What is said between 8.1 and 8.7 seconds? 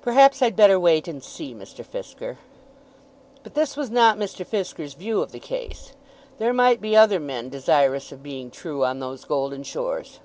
of being